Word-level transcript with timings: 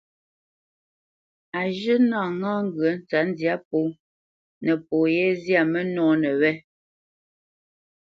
Á 1.59 1.61
zhə̂ 1.79 1.97
nâ 2.09 2.19
ŋá 2.39 2.53
ŋgyə̌ 2.67 2.91
tsə̌tndyǎ 3.07 3.55
pó 3.67 3.79
nəpo 4.63 4.97
yé 5.15 5.25
zyâ 5.43 5.61
mənɔ́nə 5.71 6.29
wé. 6.39 6.51